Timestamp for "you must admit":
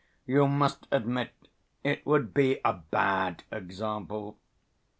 0.25-1.29